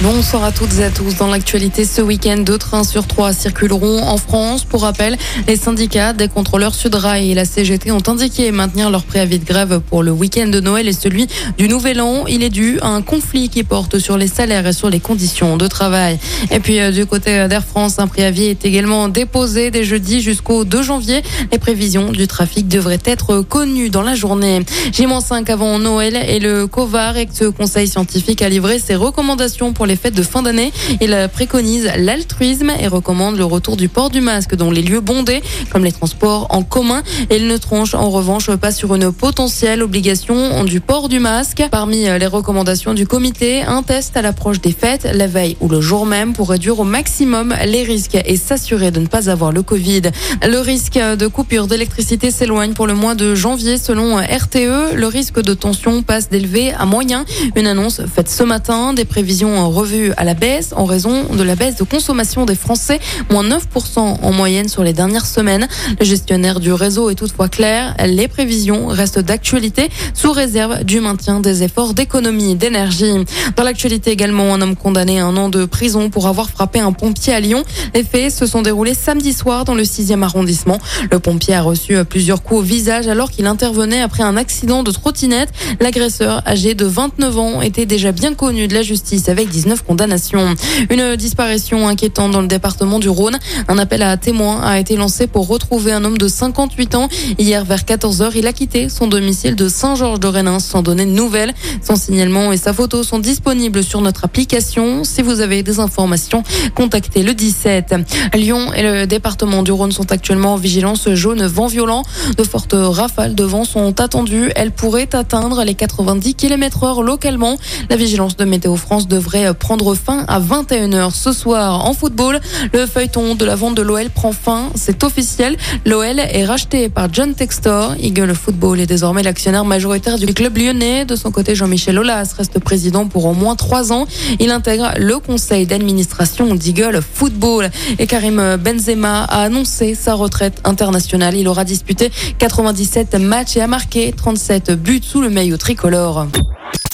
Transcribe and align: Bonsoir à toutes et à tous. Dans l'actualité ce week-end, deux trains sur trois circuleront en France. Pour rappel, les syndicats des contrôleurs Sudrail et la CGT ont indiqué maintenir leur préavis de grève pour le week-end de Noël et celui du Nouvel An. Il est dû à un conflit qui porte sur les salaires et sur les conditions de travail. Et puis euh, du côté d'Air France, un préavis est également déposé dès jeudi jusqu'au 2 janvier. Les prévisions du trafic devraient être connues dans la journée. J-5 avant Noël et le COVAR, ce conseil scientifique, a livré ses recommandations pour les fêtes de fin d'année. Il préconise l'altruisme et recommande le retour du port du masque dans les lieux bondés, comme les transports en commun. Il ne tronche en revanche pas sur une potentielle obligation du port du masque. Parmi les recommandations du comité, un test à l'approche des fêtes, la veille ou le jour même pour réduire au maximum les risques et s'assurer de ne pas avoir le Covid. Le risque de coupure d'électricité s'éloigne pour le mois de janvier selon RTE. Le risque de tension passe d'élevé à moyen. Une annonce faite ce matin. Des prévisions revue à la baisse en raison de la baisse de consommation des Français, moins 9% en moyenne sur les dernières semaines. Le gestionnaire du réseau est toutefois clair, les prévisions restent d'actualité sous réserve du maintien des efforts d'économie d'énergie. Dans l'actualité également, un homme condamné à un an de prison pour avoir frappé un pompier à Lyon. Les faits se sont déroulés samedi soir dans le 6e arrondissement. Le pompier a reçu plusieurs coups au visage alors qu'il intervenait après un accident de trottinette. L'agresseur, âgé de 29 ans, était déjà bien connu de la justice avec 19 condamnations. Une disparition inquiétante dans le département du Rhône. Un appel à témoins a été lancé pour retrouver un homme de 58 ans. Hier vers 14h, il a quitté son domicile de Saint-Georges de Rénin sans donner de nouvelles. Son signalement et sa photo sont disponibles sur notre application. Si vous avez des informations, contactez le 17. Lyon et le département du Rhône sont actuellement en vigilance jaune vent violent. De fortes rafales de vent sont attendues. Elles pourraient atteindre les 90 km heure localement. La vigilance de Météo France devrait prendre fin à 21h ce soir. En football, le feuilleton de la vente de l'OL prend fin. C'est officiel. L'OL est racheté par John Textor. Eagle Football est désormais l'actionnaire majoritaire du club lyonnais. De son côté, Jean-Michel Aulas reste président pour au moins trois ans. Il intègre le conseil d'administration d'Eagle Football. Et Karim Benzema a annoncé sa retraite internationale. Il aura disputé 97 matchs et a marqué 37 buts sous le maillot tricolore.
Bonsoir 0.00 0.44
à 0.44 0.52
toutes 0.52 0.78
et 0.78 0.84
à 0.84 0.90
tous. 0.90 1.16
Dans 1.16 1.26
l'actualité 1.26 1.84
ce 1.84 2.00
week-end, 2.00 2.36
deux 2.36 2.56
trains 2.56 2.84
sur 2.84 3.08
trois 3.08 3.32
circuleront 3.32 4.04
en 4.04 4.16
France. 4.16 4.64
Pour 4.64 4.82
rappel, 4.82 5.18
les 5.48 5.56
syndicats 5.56 6.12
des 6.12 6.28
contrôleurs 6.28 6.76
Sudrail 6.76 7.32
et 7.32 7.34
la 7.34 7.44
CGT 7.44 7.90
ont 7.90 8.02
indiqué 8.06 8.52
maintenir 8.52 8.90
leur 8.90 9.02
préavis 9.02 9.40
de 9.40 9.44
grève 9.44 9.80
pour 9.80 10.04
le 10.04 10.12
week-end 10.12 10.46
de 10.46 10.60
Noël 10.60 10.86
et 10.86 10.92
celui 10.92 11.26
du 11.56 11.66
Nouvel 11.68 12.00
An. 12.00 12.26
Il 12.28 12.44
est 12.44 12.48
dû 12.48 12.78
à 12.80 12.90
un 12.90 13.02
conflit 13.02 13.48
qui 13.48 13.64
porte 13.64 13.98
sur 13.98 14.16
les 14.16 14.28
salaires 14.28 14.68
et 14.68 14.72
sur 14.72 14.88
les 14.88 15.00
conditions 15.00 15.56
de 15.56 15.66
travail. 15.66 16.20
Et 16.52 16.60
puis 16.60 16.78
euh, 16.78 16.92
du 16.92 17.04
côté 17.04 17.48
d'Air 17.48 17.64
France, 17.64 17.98
un 17.98 18.06
préavis 18.06 18.46
est 18.46 18.64
également 18.64 19.08
déposé 19.08 19.72
dès 19.72 19.82
jeudi 19.82 20.20
jusqu'au 20.20 20.64
2 20.64 20.80
janvier. 20.80 21.24
Les 21.50 21.58
prévisions 21.58 22.12
du 22.12 22.28
trafic 22.28 22.68
devraient 22.68 23.02
être 23.04 23.40
connues 23.40 23.90
dans 23.90 24.02
la 24.02 24.14
journée. 24.14 24.60
J-5 24.92 25.50
avant 25.50 25.80
Noël 25.80 26.14
et 26.14 26.38
le 26.38 26.68
COVAR, 26.68 27.14
ce 27.32 27.46
conseil 27.46 27.88
scientifique, 27.88 28.42
a 28.42 28.48
livré 28.48 28.78
ses 28.78 28.94
recommandations 28.94 29.72
pour 29.72 29.87
les 29.88 29.96
fêtes 29.96 30.14
de 30.14 30.22
fin 30.22 30.42
d'année. 30.42 30.72
Il 31.00 31.28
préconise 31.32 31.90
l'altruisme 31.96 32.72
et 32.80 32.86
recommande 32.86 33.36
le 33.36 33.44
retour 33.44 33.76
du 33.76 33.88
port 33.88 34.10
du 34.10 34.20
masque 34.20 34.54
dans 34.54 34.70
les 34.70 34.82
lieux 34.82 35.00
bondés, 35.00 35.42
comme 35.70 35.84
les 35.84 35.92
transports 35.92 36.46
en 36.50 36.62
commun. 36.62 37.02
Il 37.30 37.48
ne 37.48 37.56
tronche 37.56 37.94
en 37.94 38.10
revanche 38.10 38.54
pas 38.56 38.70
sur 38.70 38.94
une 38.94 39.10
potentielle 39.12 39.82
obligation 39.82 40.64
du 40.64 40.80
port 40.80 41.08
du 41.08 41.18
masque. 41.18 41.62
Parmi 41.70 42.04
les 42.04 42.26
recommandations 42.26 42.94
du 42.94 43.06
comité, 43.06 43.62
un 43.62 43.82
test 43.82 44.16
à 44.16 44.22
l'approche 44.22 44.60
des 44.60 44.72
fêtes, 44.72 45.08
la 45.12 45.26
veille 45.26 45.56
ou 45.60 45.68
le 45.68 45.80
jour 45.80 46.06
même 46.06 46.32
pour 46.32 46.50
réduire 46.50 46.78
au 46.78 46.84
maximum 46.84 47.54
les 47.66 47.82
risques 47.82 48.18
et 48.24 48.36
s'assurer 48.36 48.90
de 48.90 49.00
ne 49.00 49.06
pas 49.06 49.30
avoir 49.30 49.52
le 49.52 49.62
Covid. 49.62 50.02
Le 50.46 50.58
risque 50.58 50.98
de 50.98 51.26
coupure 51.26 51.66
d'électricité 51.66 52.30
s'éloigne 52.30 52.74
pour 52.74 52.86
le 52.86 52.94
mois 52.94 53.14
de 53.14 53.34
janvier 53.34 53.78
selon 53.78 54.16
RTE. 54.16 54.94
Le 54.94 55.06
risque 55.06 55.40
de 55.40 55.54
tension 55.54 56.02
passe 56.02 56.28
d'élevé 56.28 56.72
à 56.72 56.84
moyen. 56.84 57.24
Une 57.56 57.66
annonce 57.66 58.02
faite 58.14 58.28
ce 58.28 58.42
matin. 58.42 58.92
Des 58.92 59.04
prévisions 59.04 59.70
revue 59.78 60.12
à 60.16 60.24
la 60.24 60.34
baisse 60.34 60.72
en 60.74 60.84
raison 60.84 61.24
de 61.32 61.42
la 61.44 61.54
baisse 61.54 61.76
de 61.76 61.84
consommation 61.84 62.44
des 62.46 62.56
Français, 62.56 62.98
moins 63.30 63.44
9% 63.44 63.98
en 63.98 64.32
moyenne 64.32 64.68
sur 64.68 64.82
les 64.82 64.92
dernières 64.92 65.26
semaines. 65.26 65.68
Le 66.00 66.04
gestionnaire 66.04 66.58
du 66.58 66.72
réseau 66.72 67.10
est 67.10 67.14
toutefois 67.14 67.48
clair, 67.48 67.94
les 68.04 68.26
prévisions 68.26 68.88
restent 68.88 69.20
d'actualité 69.20 69.88
sous 70.14 70.32
réserve 70.32 70.82
du 70.82 71.00
maintien 71.00 71.38
des 71.38 71.62
efforts 71.62 71.94
d'économie 71.94 72.56
d'énergie. 72.56 73.12
Dans 73.54 73.62
l'actualité 73.62 74.10
également, 74.10 74.52
un 74.52 74.60
homme 74.62 74.74
condamné 74.74 75.20
à 75.20 75.26
un 75.26 75.36
an 75.36 75.48
de 75.48 75.64
prison 75.64 76.10
pour 76.10 76.26
avoir 76.26 76.50
frappé 76.50 76.80
un 76.80 76.92
pompier 76.92 77.32
à 77.32 77.38
Lyon. 77.38 77.62
Les 77.94 78.02
faits 78.02 78.32
se 78.32 78.46
sont 78.46 78.62
déroulés 78.62 78.94
samedi 78.94 79.32
soir 79.32 79.64
dans 79.64 79.74
le 79.74 79.84
6e 79.84 80.22
arrondissement. 80.22 80.78
Le 81.12 81.20
pompier 81.20 81.54
a 81.54 81.62
reçu 81.62 82.04
plusieurs 82.04 82.42
coups 82.42 82.60
au 82.60 82.62
visage 82.64 83.06
alors 83.06 83.30
qu'il 83.30 83.46
intervenait 83.46 84.00
après 84.00 84.24
un 84.24 84.36
accident 84.36 84.82
de 84.82 84.90
trottinette. 84.90 85.50
L'agresseur, 85.80 86.42
âgé 86.48 86.74
de 86.74 86.84
29 86.84 87.38
ans, 87.38 87.62
était 87.62 87.86
déjà 87.86 88.10
bien 88.10 88.34
connu 88.34 88.66
de 88.66 88.74
la 88.74 88.82
justice 88.82 89.28
avec 89.28 89.48
19 89.68 89.84
condamnations. 89.84 90.54
Une 90.88 91.14
disparition 91.16 91.88
inquiétante 91.88 92.32
dans 92.32 92.40
le 92.40 92.46
département 92.46 92.98
du 92.98 93.10
Rhône. 93.10 93.38
Un 93.68 93.76
appel 93.76 94.02
à 94.02 94.16
témoins 94.16 94.62
a 94.62 94.78
été 94.78 94.96
lancé 94.96 95.26
pour 95.26 95.46
retrouver 95.46 95.92
un 95.92 96.06
homme 96.06 96.16
de 96.16 96.26
58 96.26 96.94
ans. 96.94 97.08
Hier 97.38 97.66
vers 97.66 97.82
14h, 97.82 98.30
il 98.34 98.46
a 98.46 98.54
quitté 98.54 98.88
son 98.88 99.08
domicile 99.08 99.56
de 99.56 99.68
Saint-Georges 99.68 100.20
de 100.20 100.26
Rénin 100.26 100.58
sans 100.58 100.80
donner 100.80 101.04
de 101.04 101.10
nouvelles. 101.10 101.52
Son 101.82 101.96
signalement 101.96 102.50
et 102.50 102.56
sa 102.56 102.72
photo 102.72 103.02
sont 103.02 103.18
disponibles 103.18 103.84
sur 103.84 104.00
notre 104.00 104.24
application. 104.24 105.04
Si 105.04 105.20
vous 105.20 105.42
avez 105.42 105.62
des 105.62 105.80
informations, 105.80 106.42
contactez 106.74 107.22
le 107.22 107.34
17. 107.34 107.94
Lyon 108.34 108.72
et 108.72 108.82
le 108.82 109.06
département 109.06 109.62
du 109.62 109.72
Rhône 109.72 109.92
sont 109.92 110.10
actuellement 110.12 110.54
en 110.54 110.56
vigilance 110.56 111.10
jaune 111.10 111.44
vent 111.44 111.66
violent. 111.66 112.04
De 112.38 112.42
fortes 112.42 112.74
rafales 112.74 113.34
de 113.34 113.44
vent 113.44 113.64
sont 113.64 114.00
attendues. 114.00 114.50
Elles 114.56 114.72
pourraient 114.72 115.14
atteindre 115.14 115.62
les 115.62 115.74
90 115.74 116.36
km 116.36 116.84
heure 116.84 117.02
localement. 117.02 117.58
La 117.90 117.96
vigilance 117.96 118.38
de 118.38 118.46
Météo 118.46 118.76
France 118.76 119.08
devrait 119.08 119.52
prendre 119.58 119.94
fin 119.94 120.24
à 120.28 120.40
21h 120.40 121.12
ce 121.12 121.32
soir. 121.32 121.84
En 121.84 121.92
football, 121.92 122.40
le 122.72 122.86
feuilleton 122.86 123.34
de 123.34 123.44
la 123.44 123.54
vente 123.54 123.74
de 123.74 123.82
l'OL 123.82 124.10
prend 124.10 124.32
fin. 124.32 124.70
C'est 124.74 125.04
officiel. 125.04 125.56
L'OL 125.84 126.18
est 126.18 126.44
racheté 126.44 126.88
par 126.88 127.12
John 127.12 127.34
Textor. 127.34 127.94
Eagle 128.00 128.34
Football 128.34 128.80
est 128.80 128.86
désormais 128.86 129.22
l'actionnaire 129.22 129.64
majoritaire 129.64 130.18
du 130.18 130.26
club 130.32 130.56
lyonnais. 130.56 131.04
De 131.04 131.16
son 131.16 131.30
côté, 131.30 131.54
Jean-Michel 131.54 131.98
Aulas 131.98 132.34
reste 132.36 132.58
président 132.58 133.06
pour 133.06 133.26
au 133.26 133.34
moins 133.34 133.56
trois 133.56 133.92
ans. 133.92 134.06
Il 134.38 134.50
intègre 134.50 134.92
le 134.98 135.18
conseil 135.18 135.66
d'administration 135.66 136.54
d'Eagle 136.54 137.00
Football. 137.02 137.70
Et 137.98 138.06
Karim 138.06 138.56
Benzema 138.56 139.24
a 139.24 139.42
annoncé 139.42 139.94
sa 139.94 140.14
retraite 140.14 140.60
internationale. 140.64 141.36
Il 141.36 141.48
aura 141.48 141.64
disputé 141.64 142.10
97 142.38 143.14
matchs 143.16 143.56
et 143.56 143.60
a 143.60 143.66
marqué 143.66 144.12
37 144.16 144.72
buts 144.72 145.00
sous 145.02 145.20
le 145.20 145.30
maillot 145.30 145.56
tricolore. 145.56 146.26